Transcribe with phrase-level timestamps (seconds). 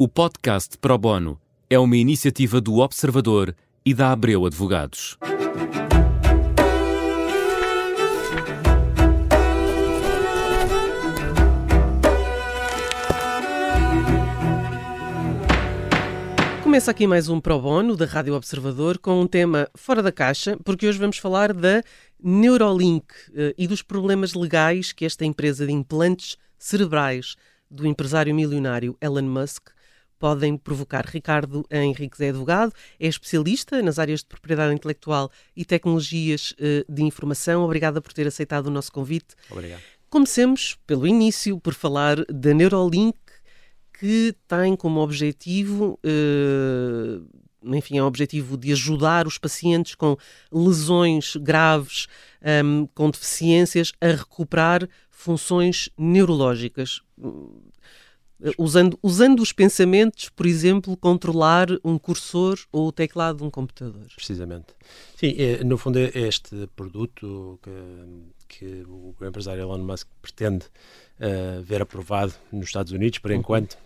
[0.00, 3.52] O podcast Pro Bono é uma iniciativa do Observador
[3.84, 5.18] e da Abreu Advogados.
[16.62, 20.56] Começa aqui mais um Pro Bono da Rádio Observador com um tema fora da caixa,
[20.64, 21.82] porque hoje vamos falar da
[22.22, 27.34] Neurolink eh, e dos problemas legais que esta empresa de implantes cerebrais
[27.68, 29.76] do empresário milionário Elon Musk
[30.18, 31.06] podem provocar.
[31.06, 37.02] Ricardo Henriques é advogado, é especialista nas áreas de propriedade intelectual e tecnologias eh, de
[37.02, 37.62] informação.
[37.62, 39.34] Obrigada por ter aceitado o nosso convite.
[39.50, 39.80] Obrigado.
[40.10, 43.18] Comecemos pelo início, por falar da Neurolink,
[43.98, 47.20] que tem como objetivo, eh,
[47.64, 50.16] enfim, é o objetivo de ajudar os pacientes com
[50.52, 52.06] lesões graves,
[52.64, 57.02] um, com deficiências, a recuperar funções neurológicas.
[58.56, 64.06] Usando, usando os pensamentos, por exemplo, controlar um cursor ou o teclado de um computador.
[64.14, 64.66] Precisamente.
[65.16, 70.66] Sim, é, no fundo é este produto que, que o empresário Elon Musk pretende
[71.18, 73.38] uh, ver aprovado nos Estados Unidos, por uhum.
[73.38, 73.76] enquanto,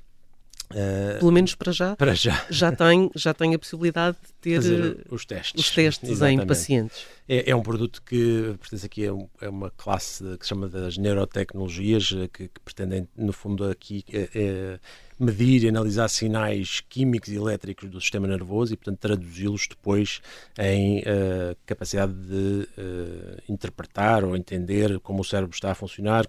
[0.73, 2.47] Uh, Pelo menos para já, para já.
[2.49, 6.47] Já, tem, já tem a possibilidade de ter Fazer eh, os testes, os testes em
[6.47, 7.05] pacientes.
[7.29, 10.99] É, é, um produto que pertence aqui a, é uma classe que se chama das
[10.99, 14.81] neurotecnologias, eh, que, que pretendem, no fundo, aqui é, é
[15.23, 20.21] medir e analisar sinais químicos e elétricos do sistema nervoso e, portanto, traduzi-los depois
[20.59, 26.27] em uh, capacidade de uh, interpretar ou entender como o cérebro está a funcionar,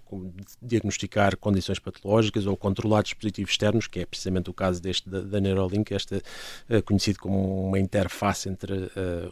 [0.62, 5.40] diagnosticar condições patológicas ou controlar dispositivos externos, que é precisamente o caso deste da, da
[5.40, 8.74] Neuralink, este uh, conhecido como uma interface entre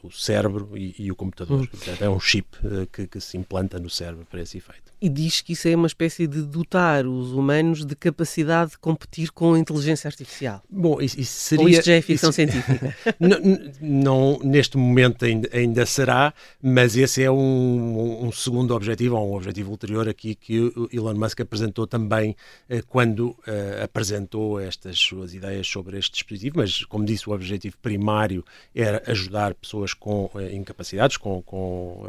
[0.03, 1.52] o cérebro e, e, o computador.
[1.53, 1.67] Hum.
[2.01, 2.57] É um chip
[2.93, 5.89] que, que se implanta no cérebro para esse efeito e diz que isso é uma
[5.89, 10.63] espécie de dotar os humanos de capacidade de competir com a inteligência artificial.
[10.71, 11.65] Bom, isso, isso seria.
[11.65, 12.97] Ou isto já é ficção isso, científica?
[13.19, 13.39] não,
[13.81, 19.35] não, neste momento ainda, ainda será, mas esse é um, um, segundo objetivo, ou um
[19.35, 22.37] objetivo ulterior aqui que o Elon Musk apresentou também
[22.69, 26.59] eh, quando eh, apresentou estas suas ideias sobre este dispositivo.
[26.59, 32.07] Mas, como disse, o objetivo primário era ajudar pessoas com eh, incapacidades, com, com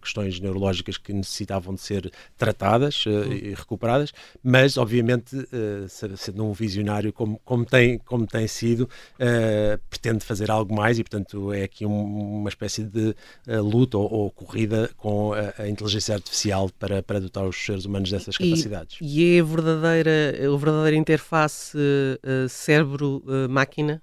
[0.00, 4.12] questões neurológicas que necessitavam de ser tratadas uh, e recuperadas,
[4.42, 10.50] mas obviamente, uh, sendo um visionário como, como, tem, como tem sido, uh, pretende fazer
[10.50, 13.14] algo mais e, portanto, é aqui um, uma espécie de
[13.46, 18.10] luta ou, ou, corrida com a, a, inteligência artificial para, para dotar os seres humanos
[18.10, 18.98] dessas capacidades.
[19.00, 21.76] E, e é a verdadeira, a verdadeira interface
[22.48, 24.02] cérebro-máquina?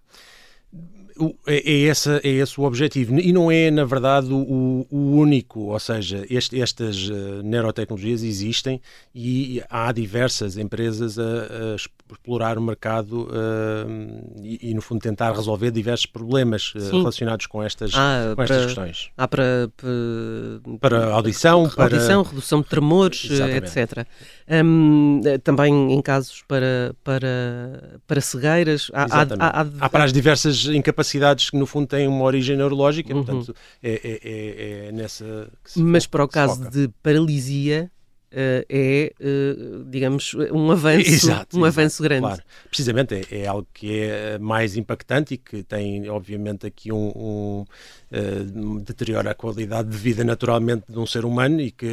[1.48, 5.62] É, é, essa, é esse o objetivo e não é, na verdade, o, o único.
[5.72, 8.82] Ou seja, este, estas uh, neurotecnologias existem
[9.14, 15.32] e há diversas empresas a, a explorar o mercado uh, e, e, no fundo, tentar
[15.32, 19.10] resolver diversos problemas uh, relacionados com estas, ah, com estas para, questões.
[19.18, 24.06] Há para, para, para audição, para audição, redução de tremores, etc.
[24.50, 28.92] Um, também em casos para, para, para cegueiras.
[28.94, 31.05] Há, há, há, há, para as diversas incapacidades
[31.52, 33.24] que, no fundo, têm uma origem neurológica, uhum.
[33.24, 35.50] portanto, é, é, é, é nessa.
[35.78, 36.72] Mas para o caso foca.
[36.72, 37.92] de paralisia,
[38.38, 42.22] é, uh, digamos, um avanço, exato, um exato, avanço grande.
[42.22, 42.44] Claro.
[42.68, 47.66] Precisamente, é, é, algo que é mais impactante e que tem, obviamente, aqui um, um
[48.12, 51.86] uh, deteriora a qualidade de vida naturalmente de um ser humano e que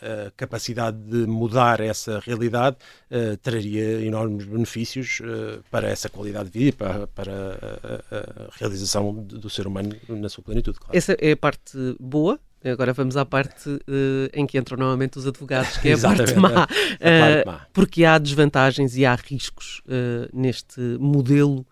[0.00, 2.76] a capacidade de mudar essa realidade
[3.42, 5.20] traria enormes benefícios
[5.70, 10.28] para essa qualidade de vida e para, para a, a, realização do ser humano na
[10.28, 10.78] sua plenitude.
[10.78, 10.96] Claro.
[10.96, 13.80] Essa é a parte boa Agora vamos à parte uh,
[14.34, 16.48] em que entram novamente os advogados, que é a parte má.
[16.48, 17.56] A, parte má.
[17.56, 21.66] Uh, porque há desvantagens e há riscos uh, neste modelo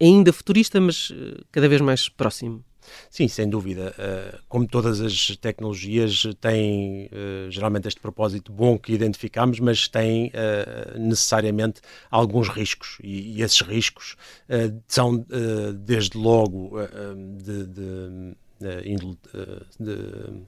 [0.00, 1.12] ainda futurista, mas
[1.52, 2.64] cada vez mais próximo.
[3.10, 3.94] Sim, sem dúvida.
[4.48, 7.08] como todas as tecnologias têm
[7.50, 10.32] geralmente este propósito bom que identificamos, mas têm
[10.98, 14.16] necessariamente alguns riscos e, esses riscos
[14.88, 15.24] são
[15.84, 16.72] desde logo
[17.36, 18.34] de
[18.84, 19.16] índole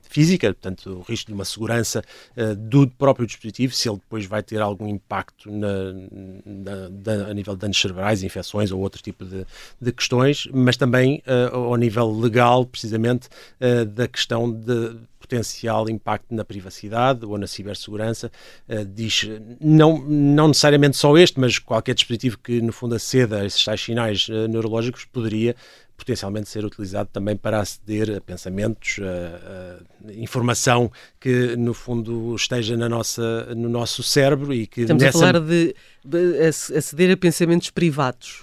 [0.02, 2.02] física, portanto, o risco de uma segurança
[2.36, 5.92] uh, do próprio dispositivo, se ele depois vai ter algum impacto na,
[6.44, 9.46] na, a nível de danos cerebrais, infecções ou outro tipo de,
[9.80, 13.28] de questões, mas também uh, ao nível legal, precisamente,
[13.60, 18.32] uh, da questão de potencial impacto na privacidade ou na cibersegurança.
[18.68, 19.28] Uh, diz,
[19.60, 23.80] não, não necessariamente só este, mas qualquer dispositivo que no fundo aceda a esses tais
[23.80, 25.54] sinais uh, neurológicos poderia
[26.00, 32.76] potencialmente ser utilizado também para aceder a pensamentos, a, a informação que no fundo esteja
[32.76, 35.18] na nossa, no nosso cérebro e que Estamos nessa...
[35.18, 35.74] a falar de
[36.74, 38.42] aceder a pensamentos privados.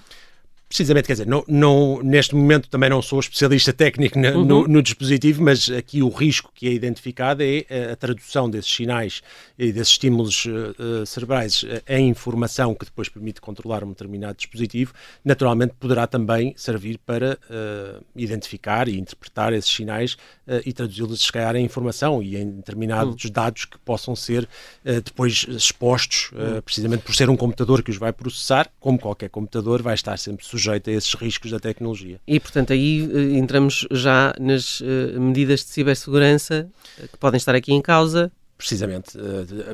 [0.70, 4.44] Precisamente, quer dizer, não, não, neste momento também não sou especialista técnico no, uhum.
[4.44, 8.74] no, no, dispositivo, mas aqui o risco que é identificado é a, a tradução desses
[8.74, 9.22] sinais
[9.58, 14.94] e desses estímulos uh, cerebrais em informação que depois permite controlar um determinado dispositivo.
[15.24, 20.16] Naturalmente, poderá também servir para uh, identificar e interpretar esses sinais
[20.46, 23.32] uh, e traduzi-los, se calhar, em informação e em determinados uhum.
[23.32, 24.48] dados que possam ser
[24.84, 26.62] depois expostos, uhum.
[26.62, 30.46] precisamente por ser um computador que os vai processar, como qualquer computador, vai estar sempre
[30.46, 30.57] sujeito
[30.90, 32.20] a esses riscos da tecnologia.
[32.28, 37.56] E, portanto, aí uh, entramos já nas uh, medidas de cibersegurança uh, que podem estar
[37.56, 38.32] aqui em causa.
[38.58, 39.12] Precisamente,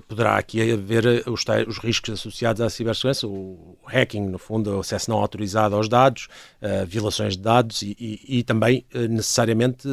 [0.09, 5.09] poderá aqui haver os, os, riscos associados à cibersegurança, o hacking, no fundo, o acesso
[5.09, 6.27] não autorizado aos dados,
[6.85, 9.87] violações de dados e, e, e também, necessariamente,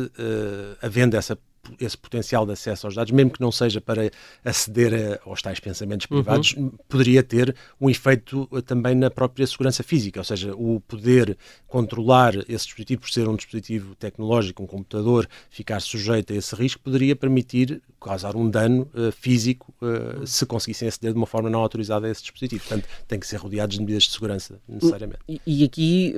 [0.82, 1.38] havendo essa
[1.80, 4.10] esse potencial de acesso aos dados, mesmo que não seja para
[4.44, 6.22] aceder a, aos tais pensamentos uhum.
[6.22, 6.72] privados, uhum.
[6.88, 11.36] poderia ter um efeito eh, também na própria segurança física, ou seja, o poder
[11.66, 16.82] controlar esse dispositivo por ser um dispositivo tecnológico, um computador, ficar sujeito a esse risco,
[16.82, 21.60] poderia permitir causar um dano uh, físico uh, se conseguissem aceder de uma forma não
[21.60, 22.64] autorizada a esse dispositivo.
[22.66, 25.20] Portanto, tem que ser rodeados de medidas de segurança, necessariamente.
[25.28, 26.14] E, e aqui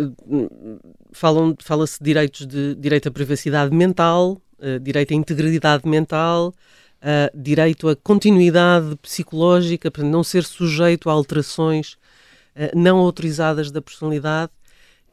[1.12, 7.40] falam, fala-se de direitos de direito à privacidade mental, uh, direito à integridade mental, uh,
[7.40, 11.94] direito à continuidade psicológica, para não ser sujeito a alterações
[12.54, 14.52] uh, não autorizadas da personalidade.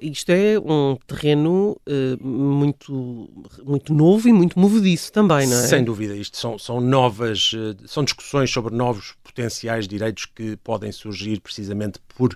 [0.02, 1.76] Isto é um terreno
[2.22, 3.30] muito,
[3.66, 5.68] muito novo e muito movediço também, não é?
[5.68, 7.52] Sem dúvida, isto são, são novas,
[7.86, 12.34] são discussões sobre novos potenciais direitos que podem surgir precisamente por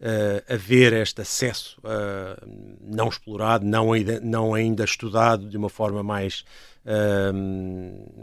[0.00, 6.02] uh, haver este acesso uh, não explorado, não ainda, não ainda estudado de uma forma
[6.02, 6.44] mais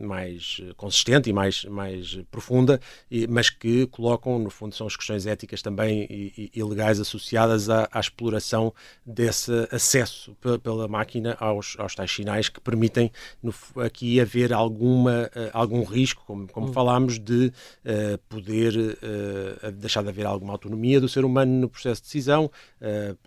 [0.02, 2.80] mais consistente e mais, mais profunda,
[3.10, 7.70] e, mas que colocam, no fundo, são as questões éticas também e, e legais associadas
[7.70, 8.74] à, à, exploração
[9.06, 15.50] desse acesso pela máquina aos, aos tais sinais que permitem no, aqui haver alguma, uh,
[15.54, 16.74] algum risco, como, como hum.
[16.74, 17.52] falámos, de
[17.86, 22.52] uh, poder uh, deixar de haver alguma autonomia do ser humano no processo de decisão,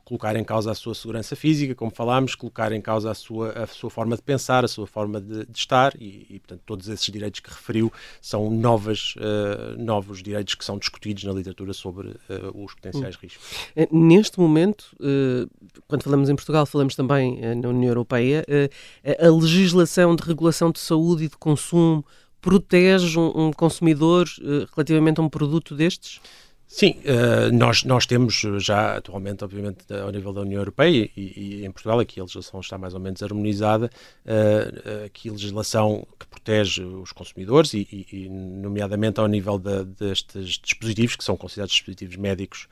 [0.04, 3.66] colocar em causa a sua segurança física, como falámos, colocar em causa a sua, a
[3.66, 7.06] sua forma de pensar, a sua forma de, de estar e, e, portanto, todos esses
[7.06, 12.64] direitos que referiu são novas, uh, novos direitos que são discutidos na literatura sobre uh,
[12.64, 13.18] os potenciais hum.
[13.22, 13.44] riscos.
[13.76, 15.48] Eh, neste momento, uh,
[15.86, 18.44] quando falamos em Portugal, falamos também na União Europeia,
[19.18, 22.04] a legislação de regulação de saúde e de consumo
[22.40, 24.26] protege um, um consumidor
[24.74, 26.20] relativamente a um produto destes?
[26.70, 31.64] Sim, uh, nós, nós temos já atualmente, obviamente, ao nível da União Europeia e, e
[31.64, 33.90] em Portugal, aqui a legislação está mais ou menos harmonizada,
[34.26, 40.58] uh, aqui legislação que protege os consumidores e, e, e nomeadamente ao nível de, destes
[40.62, 42.68] dispositivos, que são considerados dispositivos médicos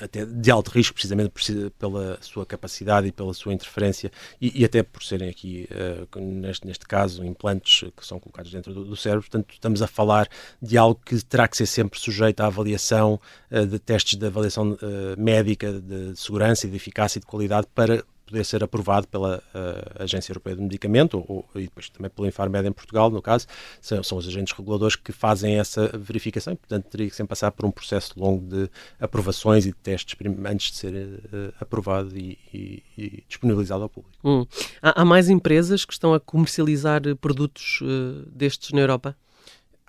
[0.00, 1.32] até de alto risco, precisamente
[1.78, 4.10] pela sua capacidade e pela sua interferência
[4.40, 5.68] e, até por serem aqui,
[6.16, 9.22] neste, neste caso, implantes que são colocados dentro do, do cérebro.
[9.22, 10.28] Portanto, estamos a falar
[10.60, 14.72] de algo que terá que ser sempre sujeito à avaliação uh, de testes de avaliação
[14.72, 14.78] uh,
[15.16, 20.02] médica de segurança e de eficácia e de qualidade para poder ser aprovado pela uh,
[20.02, 23.46] Agência Europeia do Medicamento ou, e depois também pelo Infarmed em Portugal, no caso,
[23.80, 27.50] são, são, os agentes reguladores que fazem essa verificação e, portanto, teria que sempre passar
[27.50, 28.70] por um processo longo de
[29.00, 34.16] aprovações e de testes antes de ser uh, aprovado e, e, e, disponibilizado ao público.
[34.22, 34.46] Hum.
[34.82, 39.16] Há, há, mais empresas que estão a comercializar produtos uh, destes na Europa?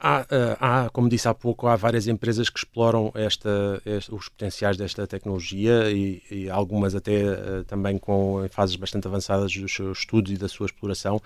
[0.01, 4.29] Há, eh, há, como disse há pouco, há várias empresas que exploram esta, este, os
[4.29, 9.99] potenciais desta tecnologia e, e algumas até uh, também com, fases bastante avançadas dos seus
[9.99, 11.21] estudos e da sua exploração,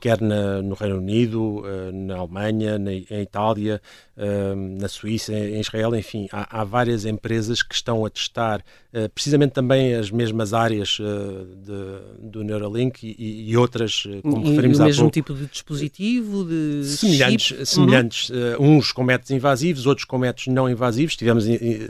[0.00, 3.80] quer na, no Reino Unido, uh, na Alemanha, na, em Itália,
[4.16, 8.60] uh, na Suíça, em Israel, enfim, há, há, várias empresas que estão a testar
[8.92, 14.78] uh, precisamente também as mesmas áreas de, do Neuralink e, e outras, como e, referimos
[14.78, 17.66] e o há mesmo pouco, tipo de dispositivo, de semelhantes, chip?
[17.66, 18.76] semelhantes uhum.
[18.76, 21.16] uns com métodos invasivos, outros com métodos não invasivos.
[21.16, 21.44] Tivemos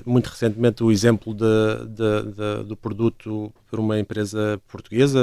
[0.05, 1.45] muito recentemente o exemplo de,
[1.89, 5.21] de, do produto por uma empresa portuguesa,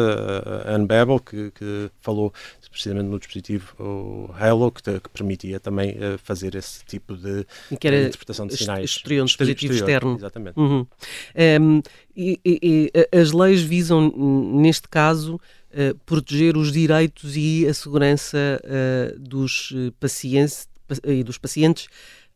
[0.65, 2.31] a Unbabel, que, que falou
[2.69, 7.73] precisamente no dispositivo o Halo, que, que permitia também uh, fazer esse tipo de, de
[7.73, 8.91] interpretação de sinais.
[8.91, 10.15] Exterior, um dispositivo exterior, externo.
[10.17, 10.59] Exatamente.
[10.59, 10.79] Uhum.
[10.79, 10.87] Um,
[11.35, 11.81] ehm,
[12.15, 14.11] e, e, e, as leis visam,
[14.55, 20.67] neste caso, uh, proteger os direitos e a segurança uh, dos pacientes
[21.03, 21.87] e dos pacientes.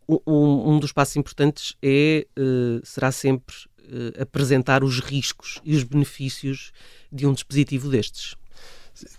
[0.08, 2.26] Um, um, dos passos importantes é,
[2.84, 3.56] será sempre
[4.20, 6.72] apresentar os riscos e os benefícios
[7.12, 8.36] de um dispositivo destes.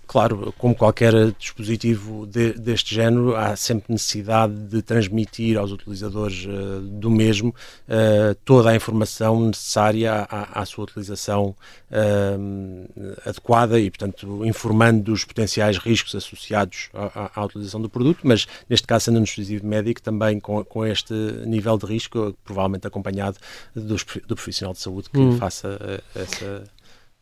[0.06, 6.80] Claro, como qualquer dispositivo de, deste género, há sempre necessidade de transmitir aos utilizadores uh,
[6.80, 11.54] do mesmo uh, toda a informação necessária à, à sua utilização
[11.90, 18.48] uh, adequada e, portanto, informando dos potenciais riscos associados à, à, utilização do produto, mas
[18.68, 21.14] neste caso, sendo um dispositivo médico, também com, com este
[21.46, 23.38] nível de risco, provavelmente acompanhado
[23.74, 25.38] dos, do profissional de saúde que hum.
[25.38, 26.64] faça essa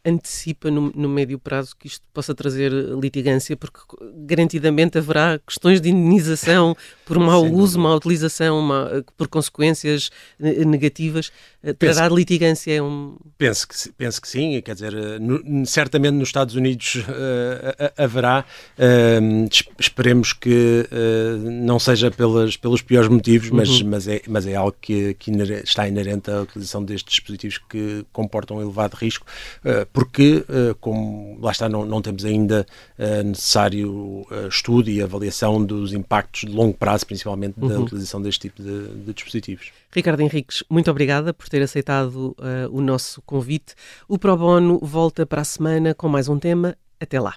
[0.08, 3.80] antecipa no, no, médio prazo que isto possa trazer litigância, porque
[4.26, 11.30] garantidamente haverá questões de indenização por mau Sem uso, má utilização, má, por consequências negativas.
[11.62, 12.72] Eh, trará penso, litigância?
[12.72, 13.16] É um...
[13.36, 18.44] penso, que, penso que sim, quer dizer, eh, no, certamente nos Estados Unidos uh, haverá.
[18.78, 19.48] Uh,
[19.78, 23.88] esperemos que uh, não seja pelas, pelos piores motivos, mas, uhum.
[23.88, 25.30] mas, é, mas é algo que, que
[25.64, 29.26] está inerente à utilização destes dispositivos que comportam um elevado risco
[29.98, 32.64] porque, eh, como lá está, não, não temos ainda
[32.96, 37.68] eh, necessário eh, estudo e avaliação dos impactos de longo prazo, principalmente uhum.
[37.68, 39.72] da utilização deste tipo de, de, dispositivos.
[39.90, 43.74] Ricardo Henriques, muito obrigada por ter aceitado uh, o nosso convite.
[44.06, 46.76] O Pro Bono volta para a semana com mais um tema.
[47.00, 47.34] Até lá.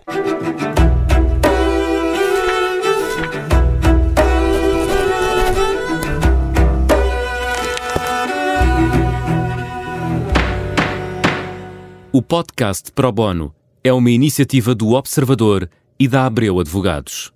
[12.13, 17.31] O podcast Pro Bono é uma iniciativa do Observador e da Abreu Advogados.